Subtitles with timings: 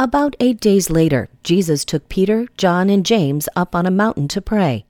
[0.00, 4.40] About eight days later, Jesus took Peter, John, and James up on a mountain to
[4.40, 4.84] pray.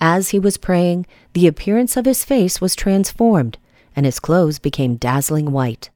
[0.00, 3.58] As he was praying, the appearance of his face was transformed,
[3.96, 5.90] and his clothes became dazzling white.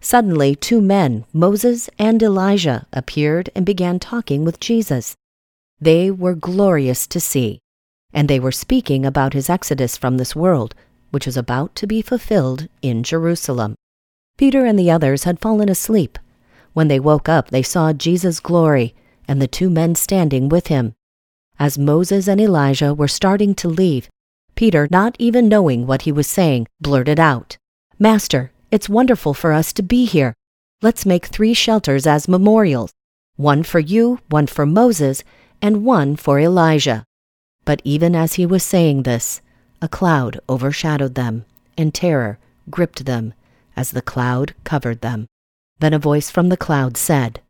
[0.00, 5.16] Suddenly, two men, Moses and Elijah, appeared and began talking with Jesus.
[5.80, 7.58] They were glorious to see,
[8.12, 10.76] and they were speaking about his exodus from this world,
[11.10, 13.74] which was about to be fulfilled in Jerusalem.
[14.36, 16.16] Peter and the others had fallen asleep
[16.72, 18.94] when they woke up, they saw Jesus' glory
[19.28, 20.94] and the two men standing with him.
[21.58, 24.08] As Moses and Elijah were starting to leave,
[24.54, 27.56] Peter, not even knowing what he was saying, blurted out,
[27.98, 30.34] Master, it's wonderful for us to be here.
[30.80, 32.90] Let's make three shelters as memorials
[33.36, 35.24] one for you, one for Moses,
[35.60, 37.04] and one for Elijah.
[37.64, 39.40] But even as he was saying this,
[39.80, 41.44] a cloud overshadowed them,
[41.78, 42.38] and terror
[42.70, 43.34] gripped them
[43.74, 45.26] as the cloud covered them.
[45.78, 47.40] Then a voice from the cloud said,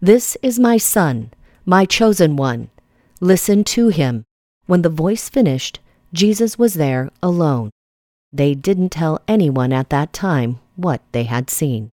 [0.00, 1.32] This is my son,
[1.64, 2.70] my chosen one.
[3.20, 4.24] Listen to him.
[4.66, 5.80] When the voice finished,
[6.12, 7.70] Jesus was there alone.
[8.32, 11.90] They didn't tell anyone at that time what they had seen.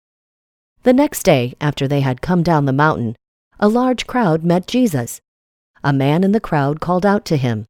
[0.83, 3.15] The next day, after they had come down the mountain,
[3.59, 5.21] a large crowd met Jesus.
[5.83, 7.65] A man in the crowd called out to him,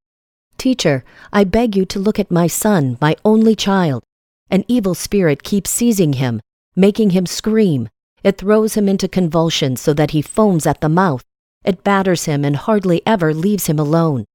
[0.58, 4.04] Teacher, I beg you to look at my son, my only child.
[4.50, 6.40] An evil spirit keeps seizing him,
[6.76, 7.90] making him scream.
[8.24, 11.24] It throws him into convulsions so that he foams at the mouth.
[11.64, 14.26] It batters him and hardly ever leaves him alone.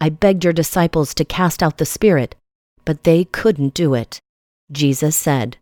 [0.00, 2.34] I begged your disciples to cast out the spirit,
[2.84, 4.20] but they couldn't do it.
[4.70, 5.56] Jesus said,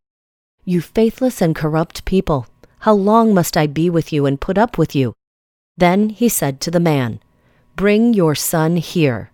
[0.65, 2.47] You faithless and corrupt people,
[2.81, 5.15] how long must I be with you and put up with you?
[5.77, 7.21] Then he said to the man,
[7.77, 9.31] Bring your son here.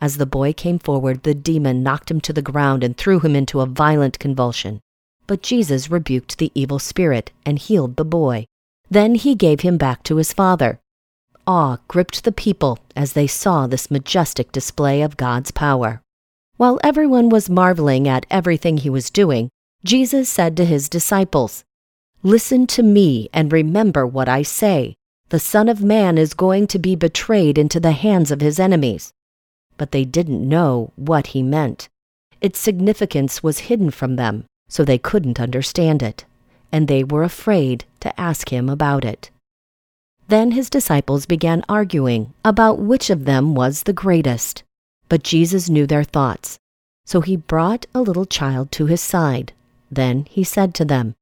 [0.00, 3.34] As the boy came forward, the demon knocked him to the ground and threw him
[3.34, 4.80] into a violent convulsion.
[5.26, 8.44] But Jesus rebuked the evil spirit and healed the boy.
[8.90, 10.80] Then he gave him back to his father.
[11.46, 16.02] Awe gripped the people as they saw this majestic display of God's power.
[16.56, 19.48] While everyone was marveling at everything he was doing,
[19.82, 21.64] Jesus said to his disciples,
[22.22, 24.94] Listen to me and remember what I say.
[25.30, 29.12] The Son of Man is going to be betrayed into the hands of his enemies.
[29.76, 31.88] But they didn't know what he meant.
[32.40, 36.24] Its significance was hidden from them so they couldn't understand it,
[36.72, 39.30] and they were afraid to ask him about it.
[40.26, 44.64] Then his disciples began arguing about which of them was the greatest.
[45.08, 46.58] But Jesus knew their thoughts,
[47.06, 49.52] so he brought a little child to his side.
[49.92, 51.14] Then he said to them,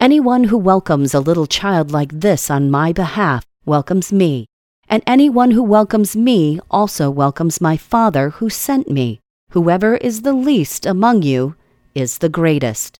[0.00, 4.46] Anyone who welcomes a little child like this on my behalf welcomes me,
[4.88, 9.20] and anyone who welcomes me also welcomes my Father who sent me.
[9.52, 11.54] Whoever is the least among you
[11.94, 12.98] is the greatest.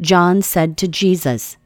[0.00, 1.56] John said to Jesus,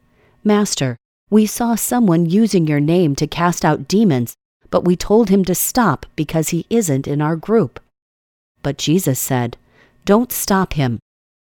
[0.45, 0.97] Master,
[1.31, 4.35] we saw someone using your name to cast out demons,
[4.71, 7.81] but we told him to stop because he isn't in our group.
[8.63, 9.57] But Jesus said,
[10.05, 10.99] Don't stop him.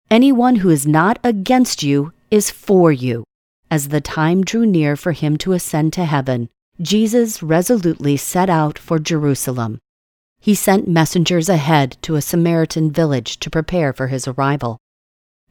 [0.09, 3.23] Anyone who is not against you is for you.
[3.71, 6.49] As the time drew near for him to ascend to heaven,
[6.81, 9.79] Jesus resolutely set out for Jerusalem.
[10.39, 14.77] He sent messengers ahead to a Samaritan village to prepare for his arrival.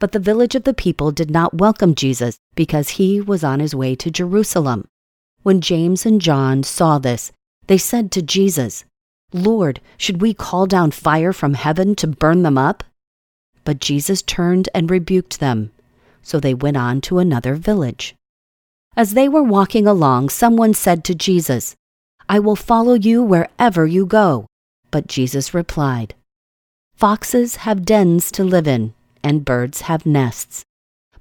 [0.03, 3.73] But the village of the people did not welcome Jesus because he was on his
[3.73, 4.89] way to Jerusalem.
[5.45, 7.31] When James and John saw this,
[7.69, 8.85] they said to Jesus,
[9.33, 12.83] Lord, should we call down fire from heaven to burn them up?
[13.63, 15.71] But Jesus turned and rebuked them.
[16.21, 18.17] So they went on to another village.
[18.97, 21.77] As they were walking along, someone said to Jesus,
[22.29, 24.47] I will follow you wherever you go.
[24.91, 26.17] But Jesus replied,
[26.97, 30.65] Foxes have dens to live in and birds have nests.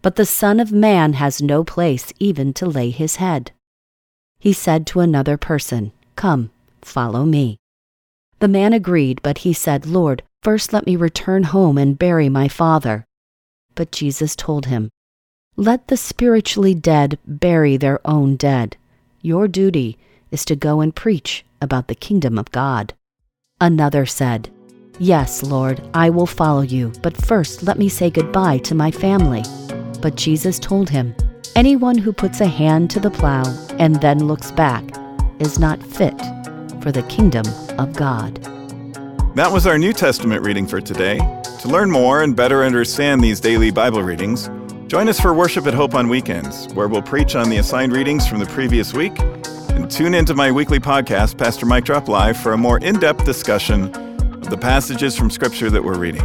[0.02, 3.52] But the Son of Man has no place even to lay his head.
[4.40, 6.50] He said to another person, Come,
[6.82, 7.58] follow me.
[8.40, 12.48] The man agreed, but he said, Lord, first let me return home and bury my
[12.48, 13.06] father.
[13.76, 14.90] But Jesus told him,
[15.56, 18.78] Let the spiritually dead bury their own dead.
[19.22, 20.00] Your duty
[20.32, 22.96] is to go and preach about the kingdom of God.
[23.60, 24.50] Another said,
[25.00, 29.44] Yes, Lord, I will follow you, but first let me say goodbye to my family.
[30.02, 31.16] But Jesus told him,
[31.56, 33.44] Anyone who puts a hand to the plow
[33.78, 34.84] and then looks back
[35.40, 36.18] is not fit
[36.82, 37.46] for the kingdom
[37.78, 38.36] of God.
[39.36, 41.18] That was our New Testament reading for today.
[41.62, 44.50] To learn more and better understand these daily Bible readings,
[44.88, 48.28] join us for worship at Hope on weekends, where we'll preach on the assigned readings
[48.28, 49.20] from the previous week.
[49.20, 53.26] And tune into my weekly podcast, Pastor Mike Drop Live, for a more in depth
[53.26, 53.92] discussion
[54.52, 56.22] the passages from Scripture that we're reading.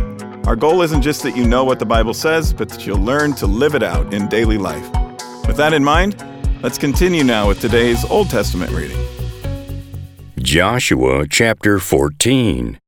[0.47, 3.35] Our goal isn't just that you know what the Bible says, but that you'll learn
[3.35, 4.85] to live it out in daily life.
[5.47, 6.25] With that in mind,
[6.61, 8.99] let's continue now with today's Old Testament reading.
[10.41, 12.81] Joshua chapter 14.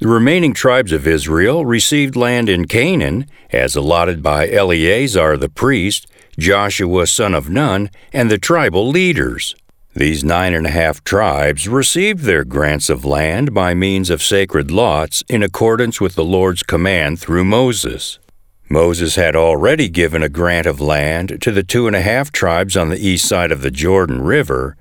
[0.00, 6.06] The remaining tribes of Israel received land in Canaan, as allotted by Eleazar the priest,
[6.38, 9.56] Joshua son of Nun, and the tribal leaders.
[9.98, 14.70] These nine and a half tribes received their grants of land by means of sacred
[14.70, 18.20] lots in accordance with the Lord's command through Moses.
[18.68, 22.76] Moses had already given a grant of land to the two and a half tribes
[22.76, 24.76] on the east side of the Jordan River,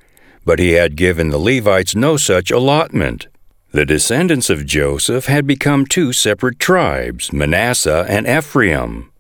[0.46, 3.28] but he had given the Levites no such allotment.
[3.72, 9.12] The descendants of Joseph had become two separate tribes, Manasseh and Ephraim.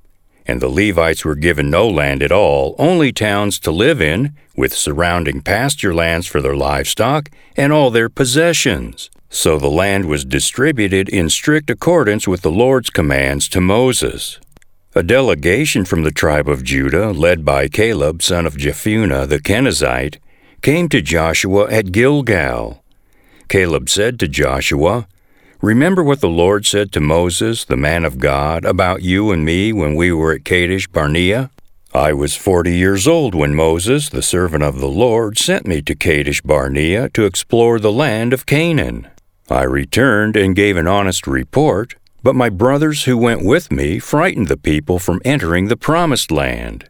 [0.47, 4.73] And the Levites were given no land at all, only towns to live in, with
[4.73, 9.09] surrounding pasture lands for their livestock and all their possessions.
[9.29, 14.39] So the land was distributed in strict accordance with the Lord's commands to Moses.
[14.95, 20.17] A delegation from the tribe of Judah, led by Caleb, son of Jephunneh the Kenizzite,
[20.61, 22.83] came to Joshua at Gilgal.
[23.49, 25.07] Caleb said to Joshua,
[25.61, 29.73] Remember what the Lord said to Moses, the man of God, about you and me
[29.73, 31.49] when we were at Kadesh Barnea?
[31.95, 35.95] I was forty years old when Moses, the servant of the Lord, sent me to
[35.95, 39.07] Kadesh Barnea to explore the land of Canaan.
[39.49, 44.49] I returned and gave an honest report, but my brothers who went with me frightened
[44.49, 46.87] the people from entering the promised land.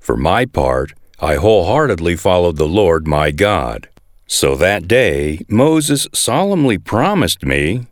[0.00, 3.88] For my part, I wholeheartedly followed the Lord my God.
[4.26, 7.86] So that day Moses solemnly promised me,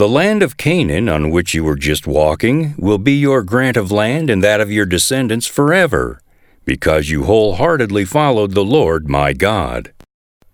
[0.00, 3.92] The land of Canaan on which you were just walking will be your grant of
[3.92, 6.22] land and that of your descendants forever,
[6.64, 9.92] because you wholeheartedly followed the Lord my God.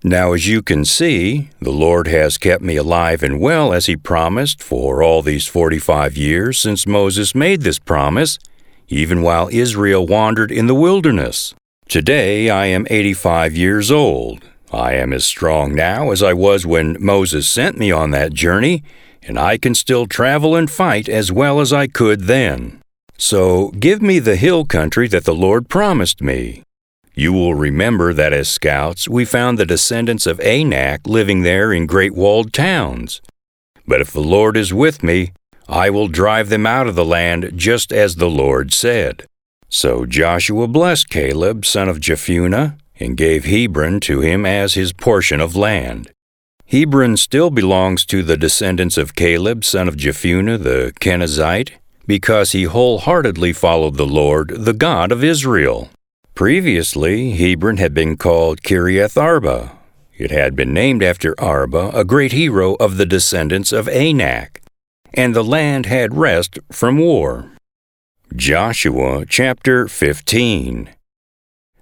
[0.02, 3.94] Now, as you can see, the Lord has kept me alive and well as He
[3.94, 8.40] promised for all these forty five years since Moses made this promise,
[8.88, 11.54] even while Israel wandered in the wilderness.
[11.88, 16.66] Today I am eighty five years old I am as strong now as I was
[16.66, 18.82] when Moses sent me on that journey,
[19.26, 22.81] and I can still travel and fight as well as I could then.
[23.19, 26.62] So give me the hill country that the Lord promised me.
[27.14, 31.87] You will remember that as scouts we found the descendants of Anak living there in
[31.87, 33.23] great walled towns.
[33.87, 35.32] But if the Lord is with me,
[35.69, 39.26] I will drive them out of the land just as the Lord said.
[39.69, 45.40] So Joshua blessed Caleb, son of Jephunneh, and gave Hebron to him as his portion
[45.40, 46.11] of land.
[46.68, 51.72] Hebron still belongs to the descendants of Caleb, son of Jephunneh the Kenizzite,
[52.06, 55.90] because he wholeheartedly followed the Lord, the God of Israel.
[56.34, 59.78] Previously, Hebron had been called Kiriath Arba.
[60.18, 64.60] It had been named after Arba, a great hero of the descendants of Anak,
[65.14, 67.52] and the land had rest from war.
[68.34, 70.90] Joshua chapter 15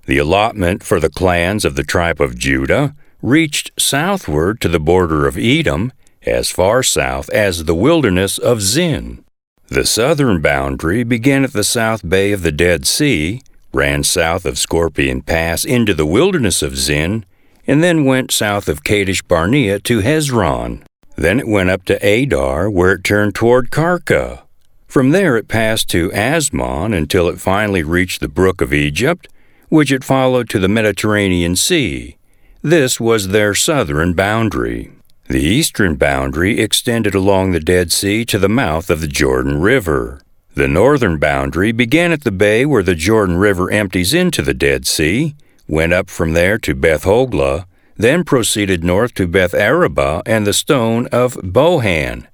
[0.06, 2.94] the allotment for the clans of the tribe of Judah
[3.24, 5.90] reached southward to the border of Edom,
[6.26, 9.24] as far south as the wilderness of Zin.
[9.68, 13.40] The southern boundary began at the south bay of the Dead Sea,
[13.72, 17.24] ran south of Scorpion Pass into the wilderness of Zin,
[17.66, 20.82] and then went south of Kadesh Barnea to Hezron.
[21.16, 24.42] Then it went up to Adar, where it turned toward Karka.
[24.86, 29.28] From there it passed to Azmon until it finally reached the brook of Egypt,
[29.70, 32.18] which it followed to the Mediterranean Sea.
[32.64, 34.90] This was their southern boundary.
[35.28, 40.22] The eastern boundary extended along the Dead Sea to the mouth of the Jordan River.
[40.54, 44.86] The northern boundary began at the bay where the Jordan River empties into the Dead
[44.86, 45.36] Sea,
[45.68, 47.66] went up from there to Beth Hogla,
[47.98, 52.28] then proceeded north to Beth Araba and the stone of Bohan.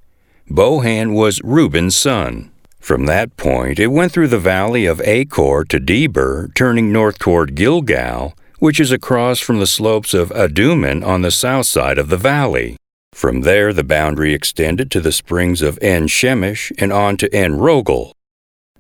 [0.49, 2.53] Bohan was Reuben's son.
[2.79, 7.57] From that point, it went through the valley of Achor to Debir, turning north toward
[7.57, 12.17] Gilgal, which is across from the slopes of Adummim on the south side of the
[12.17, 12.77] valley.
[13.13, 17.55] From there, the boundary extended to the springs of En Shemesh and on to En
[17.55, 18.13] Rogel.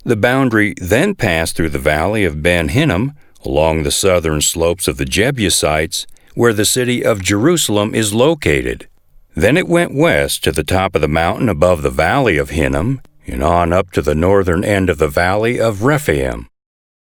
[0.04, 4.99] The boundary then passed through the valley of Ben Hinnom, along the southern slopes of
[4.99, 8.87] the Jebusites, where the city of Jerusalem is located.
[9.34, 13.00] Then it went west to the top of the mountain above the valley of Hinnom,
[13.26, 16.50] and on up to the northern end of the valley of Rephaim.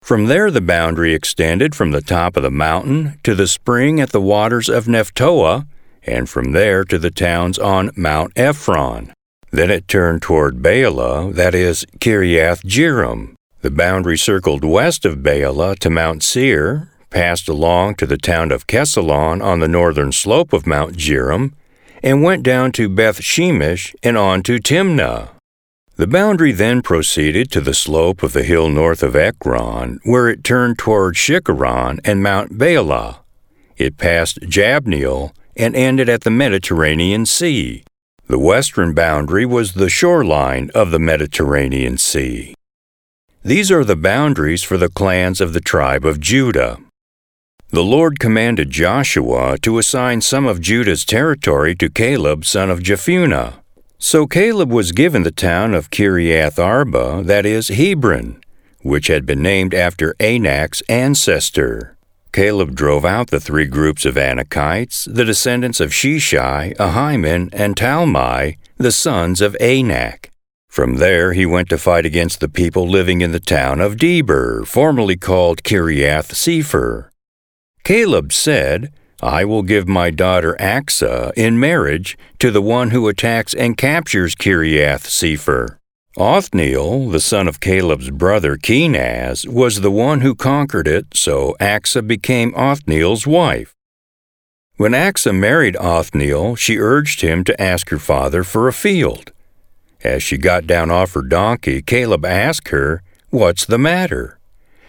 [0.02, 4.10] From there, the boundary extended from the top of the mountain to the spring at
[4.12, 5.66] the waters of Nephtoah,
[6.04, 9.14] and from there to the towns on Mount Ephron.
[9.52, 13.36] Then it turned toward Baalah, that is, Kiriath Jearim.
[13.62, 18.68] The boundary circled west of Baalah to Mount Seir, passed along to the town of
[18.68, 21.54] Kesalon on the northern slope of Mount Jearim,
[22.02, 25.30] and went down to Beth Shemesh and on to Timnah.
[25.98, 30.44] The boundary then proceeded to the slope of the hill north of Ekron, where it
[30.44, 33.20] turned toward Shikharon and Mount Baalah.
[33.78, 37.84] It passed Jabneel and ended at the Mediterranean Sea.
[38.28, 42.56] The western boundary was the shoreline of the Mediterranean Sea.
[43.44, 46.78] These are the boundaries for the clans of the tribe of Judah.
[47.72, 53.56] The Lord commanded Joshua to assign some of Judah's territory to Caleb son of Jephunneh.
[54.04, 58.42] So Caleb was given the town of Kiriath Arba, that is, Hebron,
[58.82, 61.96] which had been named after Anak's ancestor.
[62.34, 68.58] Caleb drove out the three groups of Anakites, the descendants of Sheshai, Ahiman, and Talmai,
[68.78, 70.32] the sons of Anak.
[70.68, 74.66] From there he went to fight against the people living in the town of Debir,
[74.66, 77.12] formerly called Kiriath Sepher.
[77.84, 83.54] Caleb said, I will give my daughter Achsah in marriage to the one who attacks
[83.54, 85.78] and captures Kiriath Sepher.
[86.18, 92.06] Othniel, the son of Caleb's brother Kenaz, was the one who conquered it, so Achsah
[92.06, 93.76] became Othniel's wife.
[94.78, 99.32] When Achsah married Othniel, she urged him to ask her father for a field.
[100.04, 104.40] As she got down off her donkey, Caleb asked her, What's the matter?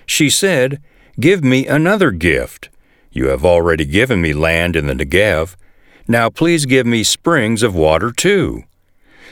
[0.06, 0.82] She said,
[1.20, 2.70] Give me another gift.
[3.12, 5.54] You have already given me land in the Negev.
[6.08, 8.64] Now please give me springs of water too.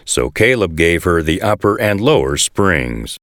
[0.05, 3.17] So Caleb gave her the upper and lower springs.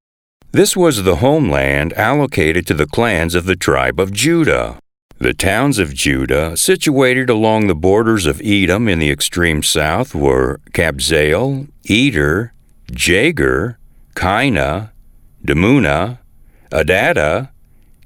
[0.52, 4.78] This was the homeland allocated to the clans of the tribe of Judah.
[5.18, 10.60] The towns of Judah, situated along the borders of Edom in the extreme south, were
[10.70, 12.52] Kabzeel, Eder,
[12.92, 13.76] Jagur,
[14.14, 14.92] Kina,
[15.44, 16.18] Dimonah,
[16.70, 17.50] Adada,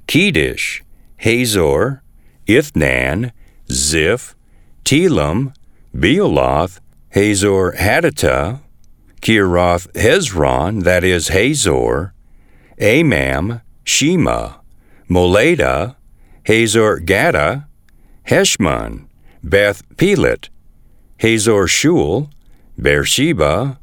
[0.07, 0.81] Kedesh,
[1.17, 2.02] Hazor,
[2.47, 3.31] Ithnan,
[3.71, 4.35] Ziph,
[4.83, 5.53] Telem,
[5.95, 8.61] Bealoth, Hazor Hadattah,
[9.21, 12.13] Kiriath Hezron, that is Hazor,
[12.79, 14.55] Amam, Shema,
[15.09, 15.95] Moladah,
[16.45, 17.67] Hazor Gada,
[18.27, 19.07] Heshmon,
[19.43, 20.49] Beth Pelet,
[21.19, 22.29] Hazor Shul,
[22.79, 23.77] Beersheba,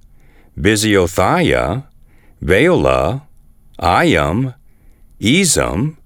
[0.58, 1.84] Biziothiah,
[2.42, 3.22] Baalah,
[3.78, 4.54] Ayam,
[5.20, 5.96] Ezem,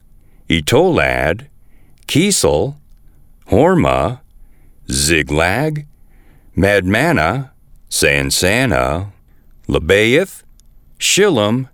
[0.49, 1.47] Etolad,
[2.07, 2.77] Kisel,
[3.49, 4.21] Hormah,
[4.91, 5.87] Ziklag,
[6.57, 7.51] Madmana,
[7.91, 9.13] Sansana,
[9.69, 10.43] Lebaoth,
[10.99, 11.69] Shillim,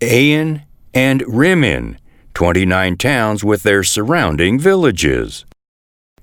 [0.00, 1.98] Ain, and Rimmon,
[2.34, 5.44] 29 towns with their surrounding villages.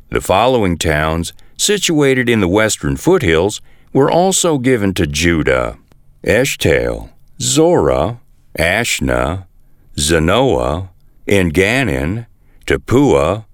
[0.10, 3.62] The following towns, situated in the western foothills,
[3.94, 5.78] were also given to Judah
[6.24, 7.10] Eshtaol,
[7.40, 8.20] Zorah,
[8.58, 9.46] Ashna,
[9.96, 10.90] Zanoah,
[11.28, 12.26] Engannon,
[12.66, 13.46] Tappuah,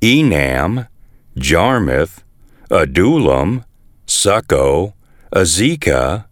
[0.00, 0.88] Enam,
[1.36, 2.22] Jarmuth,
[2.70, 3.64] Adullam,
[4.06, 4.94] Succo,
[5.32, 6.26] Azekah,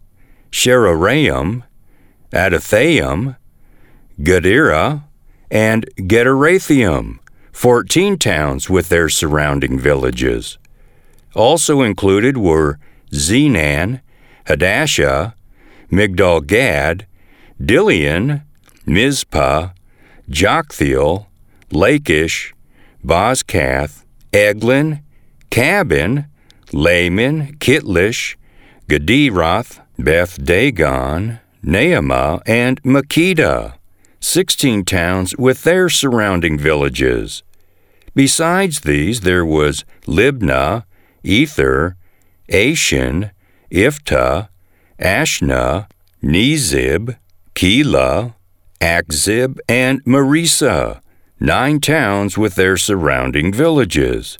[0.51, 1.63] Shaaraim,
[2.31, 3.35] Adathaim,
[4.19, 5.03] Gadira,
[5.49, 7.19] and Gederathaim,
[7.51, 10.57] fourteen towns with their surrounding villages.
[11.35, 12.79] Also included were
[13.11, 14.01] Zenan,
[14.45, 15.33] Hadashah,
[15.91, 17.07] Migdal Gad,
[17.59, 18.43] Dilean,
[18.85, 19.69] Mizpah,
[20.29, 21.25] Joktheel,
[21.71, 22.53] Lachish,
[23.03, 25.01] Bozkath, Eglon,
[25.49, 26.25] Cabbon,
[26.71, 28.35] Laman, Kitlish,
[28.87, 33.75] Gederoth, Beth Dagon, Naamah, and Makkedah,
[34.19, 37.43] sixteen towns with their surrounding villages.
[38.15, 40.83] Besides these, there was Libnah,
[41.23, 41.95] Ether,
[42.49, 43.31] Ashan,
[43.71, 44.49] Ifta,
[44.99, 45.87] Ashnah,
[46.23, 47.17] Nezib,
[47.55, 48.33] Keilah,
[48.81, 51.01] Akzib, and Mareshah,
[51.39, 54.37] nine towns with their surrounding villages.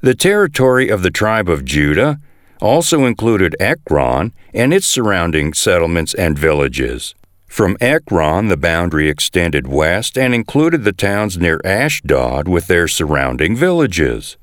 [0.00, 2.20] The territory of the tribe of Judah
[2.60, 7.14] also included Ekron and its surrounding settlements and villages.
[7.46, 13.56] From Ekron, the boundary extended west and included the towns near Ashdod with their surrounding
[13.56, 14.36] villages.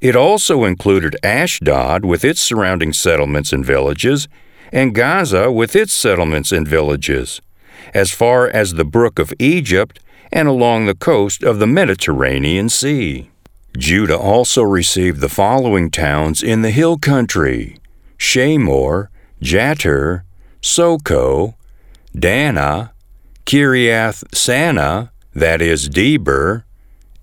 [0.00, 4.28] It also included Ashdod with its surrounding settlements and villages,
[4.72, 7.40] and Gaza with its settlements and villages,
[7.94, 9.98] as far as the brook of Egypt
[10.32, 13.30] and along the coast of the Mediterranean Sea.
[13.76, 17.78] Judah also received the following towns in the hill country
[18.18, 19.08] Shamor,
[19.42, 20.22] Jattir,
[20.60, 21.56] Soko,
[22.14, 22.90] Dannah,
[23.44, 26.64] Kiriath Sanah, that is Debir,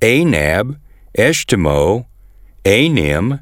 [0.02, 0.78] Anab,
[1.18, 2.06] Eshtemoh,
[2.64, 3.40] Anim,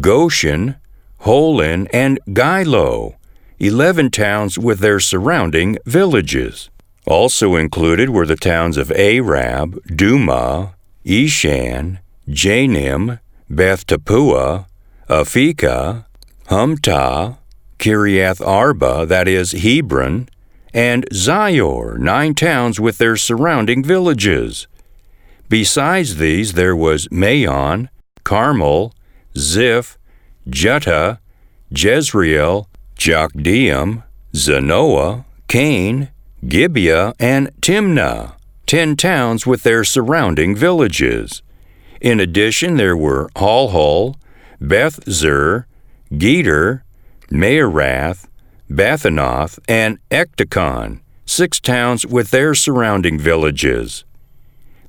[0.00, 0.76] Goshen,
[1.22, 3.16] Holon, and Giloh,
[3.58, 6.70] eleven towns with their surrounding villages.
[7.06, 14.66] Also included were the towns of Arab, Duma, Eshan, Janim, Beth Tappuah,
[15.08, 16.04] Afika,
[16.48, 17.38] Humtah,
[17.78, 20.28] Kiriath Arba, that is Hebron,
[20.74, 24.68] and Zior, nine towns with their surrounding villages.
[25.48, 27.88] Besides these, there was Maon,
[28.22, 28.94] Carmel,
[29.36, 29.98] Ziph,
[30.48, 31.18] Juttah,
[31.70, 34.04] Jezreel, Jokdeam,
[34.34, 36.10] Zanoah, Kain,
[36.46, 38.34] Gibeah, and Timnah,
[38.66, 41.42] ten towns with their surrounding villages.
[42.00, 44.16] In addition, there were Halhul,
[44.60, 45.66] Beth Zur,
[46.10, 46.82] Geder,
[47.30, 48.26] Maarath,
[48.70, 54.04] Bethanoth, and Ectekon, six towns with their surrounding villages.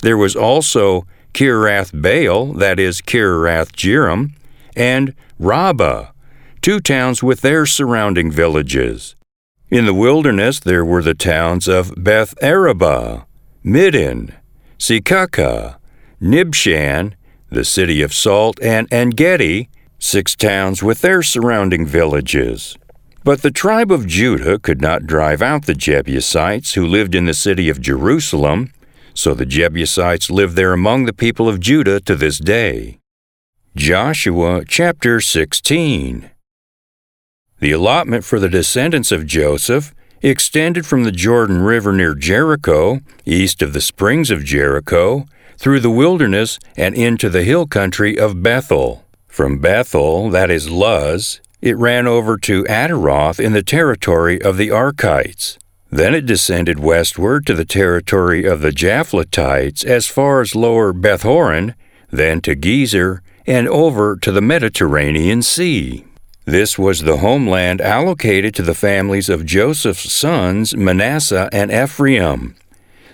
[0.01, 4.33] There was also Kirath Baal, that is Kirath Jearim,
[4.75, 6.11] and Rabbah,
[6.61, 9.15] two towns with their surrounding villages.
[9.71, 13.25] In the wilderness there were the towns of Beth Arabah,
[13.63, 14.35] Middin,
[14.77, 15.77] Sekakah,
[16.21, 17.13] Nibshan,
[17.49, 22.77] the city of salt, and Engedi, six towns with their surrounding villages.
[23.23, 27.33] But the tribe of Judah could not drive out the Jebusites who lived in the
[27.33, 28.73] city of Jerusalem,
[29.13, 32.99] so the Jebusites live there among the people of Judah to this day.
[33.77, 36.29] Joshua chapter 16
[37.61, 43.61] The allotment for the descendants of Joseph extended from the Jordan River near Jericho, east
[43.61, 45.27] of the springs of Jericho,
[45.57, 49.05] through the wilderness and into the hill country of Bethel.
[49.27, 54.69] From Bethel, that is Luz, it ran over to Ataroth in the territory of the
[54.69, 55.59] Arkites.
[55.91, 61.75] Then it descended westward to the territory of the Japhletites as far as lower Bethhoron,
[62.09, 66.05] then to Gezer, and over to the Mediterranean Sea.
[66.51, 72.57] This was the homeland allocated to the families of Joseph's sons Manasseh and Ephraim.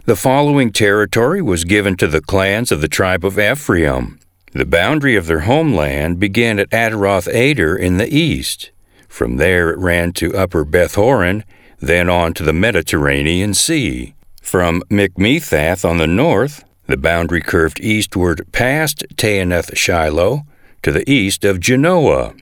[0.06, 4.19] The following territory was given to the clans of the tribe of Ephraim.
[4.54, 8.71] The boundary of their homeland began at Ataroth Ader in the east.
[9.08, 11.43] From there it ran to Upper Bethhoron,
[11.80, 14.15] then on to the Mediterranean Sea.
[14.41, 20.41] From Michmethath on the north, the boundary curved eastward past Taanath Shiloh
[20.82, 22.36] to the east of Janoah.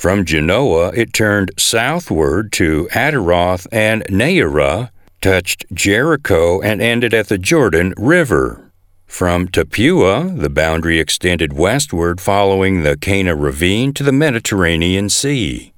[0.00, 4.88] From Janoah, it turned southward to Ataroth and Naarah,
[5.20, 8.72] touched Jericho, and ended at the Jordan River.
[9.04, 15.74] From Tappuah, the boundary extended westward following the Kanah Ravine to the Mediterranean Sea.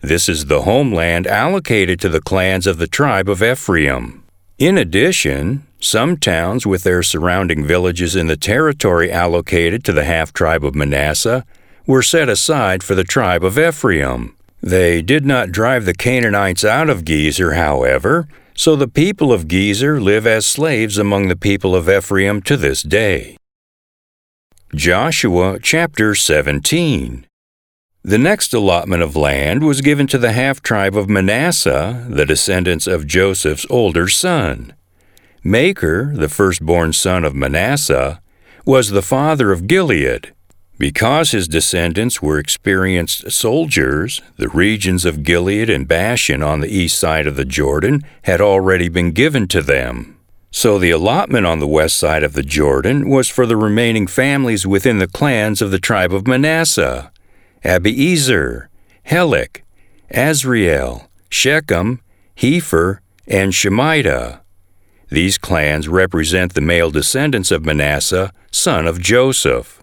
[0.00, 4.24] This is the homeland allocated to the clans of the tribe of Ephraim.
[4.58, 10.32] In addition, some towns with their surrounding villages in the territory allocated to the half
[10.32, 11.44] tribe of Manasseh
[11.86, 14.36] were set aside for the tribe of Ephraim.
[14.62, 20.00] They did not drive the Canaanites out of Gezer, however, so the people of Gezer
[20.00, 23.36] live as slaves among the people of Ephraim to this day.
[24.74, 27.26] Joshua chapter 17
[28.02, 32.86] The next allotment of land was given to the half tribe of Manasseh, the descendants
[32.86, 34.74] of Joseph's older son.
[35.44, 38.22] Machir, the firstborn son of Manasseh,
[38.64, 40.32] was the father of Gilead.
[40.78, 46.98] Because his descendants were experienced soldiers, the regions of Gilead and Bashan on the east
[46.98, 50.18] side of the Jordan had already been given to them.
[50.50, 54.66] So the allotment on the west side of the Jordan was for the remaining families
[54.66, 57.10] within the clans of the tribe of Manasseh
[57.64, 58.66] Abiezer,
[59.08, 59.62] Helek,
[60.12, 62.00] Asriel, Shechem,
[62.36, 64.40] Hepher, and Shemida.
[65.08, 69.81] These clans represent the male descendants of Manasseh, son of Joseph.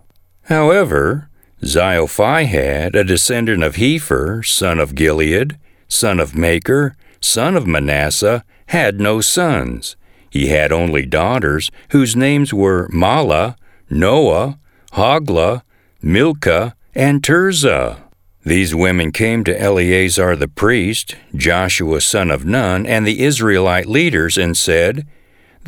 [0.50, 1.30] However,
[1.64, 9.00] Zelophehad, a descendant of Hepher, son of Gilead, son of Machir, son of Manasseh, had
[9.00, 9.96] no sons.
[10.32, 13.58] He had only daughters, whose names were Mala,
[13.92, 14.58] Noah,
[14.94, 15.62] Hoglah,
[16.02, 18.02] Milcah, and Tirzah.
[18.44, 24.36] These women came to Eleazar the priest, Joshua son of Nun, and the Israelite leaders
[24.36, 25.06] and said,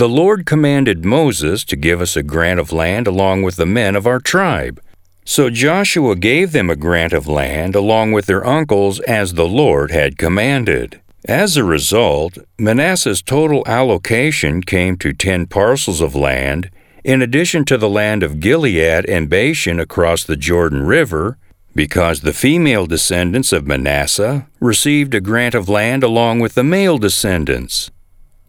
[0.01, 3.95] the Lord commanded Moses to give us a grant of land along with the men
[3.95, 4.81] of our tribe.
[5.25, 9.91] So Joshua gave them a grant of land along with their uncles as the Lord
[9.91, 10.99] had commanded.
[11.27, 16.71] As a result, Manasseh's total allocation came to ten parcels of land,
[17.03, 21.37] in addition to the land of Gilead and Bashan across the Jordan River,
[21.75, 26.97] because the female descendants of Manasseh received a grant of land along with the male
[26.97, 27.91] descendants.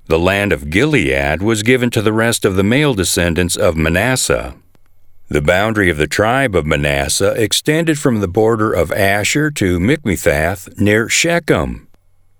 [0.06, 4.56] The land of Gilead was given to the rest of the male descendants of Manasseh.
[5.28, 10.78] The boundary of the tribe of Manasseh extended from the border of Asher to Michmethath
[10.78, 11.88] near Shechem.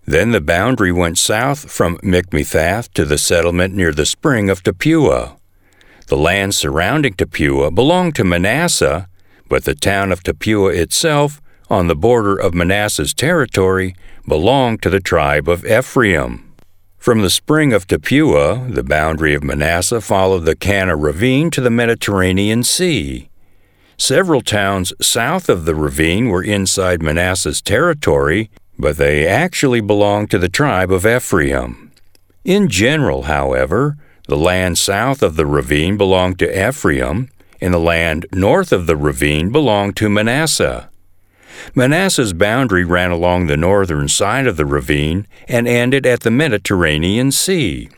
[0.05, 5.37] Then the boundary went south from Michmethath to the settlement near the spring of Tappuah.
[6.09, 9.09] The land surrounding Tappuah belonged to Manasseh,
[9.49, 13.95] but the town of Tappuah itself, on the border of Manasseh's territory,
[14.27, 16.52] belonged to the tribe of Ephraim.
[17.03, 21.69] From the spring of Tappuah, the boundary of Manasseh followed the Kanah ravine to the
[21.69, 23.29] Mediterranean Sea.
[23.99, 30.39] Several towns south of the ravine were inside Manasseh's territory, but they actually belonged to
[30.39, 31.91] the tribe of Ephraim.
[32.45, 33.97] In general, however,
[34.29, 38.97] the land south of the ravine belonged to Ephraim, and the land north of the
[38.97, 40.89] ravine belonged to Manasseh.
[41.75, 47.33] Manasseh's boundary ran along the northern side of the ravine and ended at the Mediterranean
[47.33, 47.89] Sea.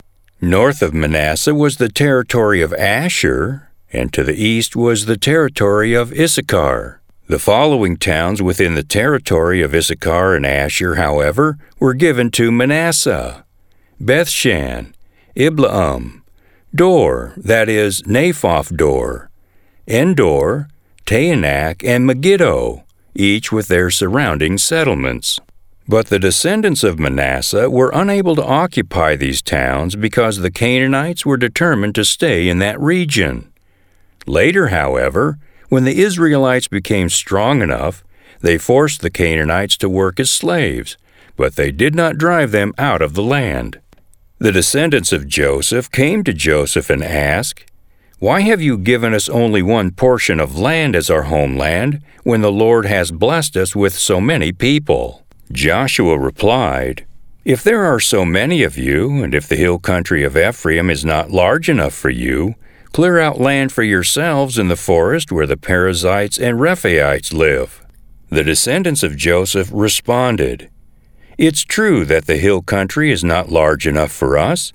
[0.41, 5.93] North of Manasseh was the territory of Asher, and to the east was the territory
[5.93, 7.01] of Issachar.
[7.27, 13.45] The following towns within the territory of Issachar and Asher, however, were given to Manasseh
[13.99, 14.93] Bethshan,
[15.35, 16.21] Ibleam,
[16.73, 19.31] Dor, that is, Naphoth Dor,
[19.87, 20.67] Endor,
[21.05, 22.84] Taanach, and Megiddo
[23.15, 25.39] each with their surrounding settlements.
[25.87, 31.37] But the descendants of Manasseh were unable to occupy these towns because the Canaanites were
[31.37, 33.51] determined to stay in that region.
[34.25, 35.37] Later, however,
[35.69, 38.03] when the Israelites became strong enough,
[38.41, 40.97] they forced the Canaanites to work as slaves,
[41.35, 43.79] but they did not drive them out of the land.
[44.39, 47.65] The descendants of Joseph came to Joshua and asked,
[48.19, 52.51] why have you given us only one portion of land as our homeland, when the
[52.51, 55.25] Lord has blessed us with so many people?
[55.51, 57.05] Joshua replied,
[57.43, 61.03] If there are so many of you, and if the hill country of Ephraim is
[61.03, 62.55] not large enough for you,
[62.93, 67.85] clear out land for yourselves in the forest where the Perizzites and Rephaites live.
[68.29, 70.69] The descendants of Joseph responded,
[71.37, 74.71] It's true that the hill country is not large enough for us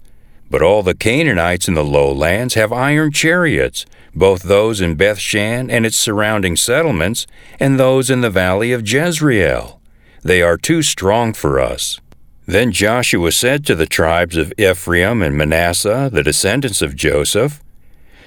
[0.50, 5.86] but all the Canaanites in the lowlands have iron chariots, both those in Bethshan and
[5.86, 7.26] its surrounding settlements,
[7.60, 9.80] and those in the valley of Jezreel.
[10.22, 12.00] They are too strong for us.
[12.46, 17.62] Then Joshua said to the tribes of Ephraim and Manasseh, the descendants of Joseph,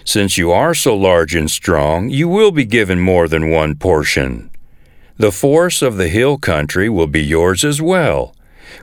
[0.06, 4.50] Since you are so large and strong, you will be given more than one portion.
[5.18, 8.34] The force of the hill country will be yours as well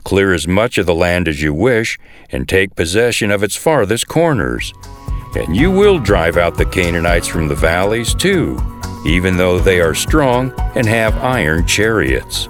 [0.03, 1.99] Clear as much of the land as you wish,
[2.29, 4.73] and take possession of its farthest corners.
[5.35, 8.59] And you will drive out the Canaanites from the valleys, too,
[9.05, 12.47] even though they are strong and have iron chariots.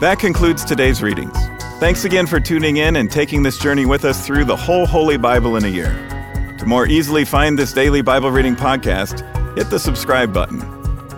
[0.00, 1.36] That concludes today's readings.
[1.80, 5.16] Thanks again for tuning in and taking this journey with us through the whole Holy
[5.16, 5.92] Bible in a year.
[6.58, 9.22] To more easily find this daily Bible reading podcast,
[9.56, 10.60] hit the subscribe button.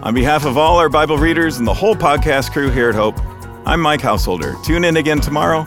[0.03, 3.19] On behalf of all our Bible readers and the whole podcast crew here at Hope,
[3.67, 4.57] I'm Mike Householder.
[4.65, 5.65] Tune in again tomorrow,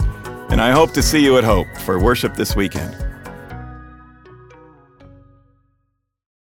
[0.49, 2.95] and I hope to see you at Hope for worship this weekend.